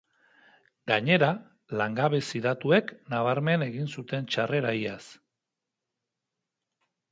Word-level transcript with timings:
Gainera, 0.91 1.27
langabezi 1.81 2.41
datuek 2.47 2.89
nabarmen 3.15 3.67
egin 3.67 3.93
zuten 3.99 4.33
txarrera 4.33 4.75
iaz. 4.81 5.01